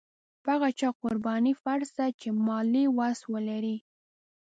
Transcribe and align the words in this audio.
په 0.43 0.49
هغه 0.55 0.69
چا 0.79 0.89
قرباني 1.01 1.53
فرض 1.63 1.89
ده 1.97 2.07
چې 2.19 2.27
مالي 2.45 2.85
وس 2.97 3.19
ولري. 3.33 3.77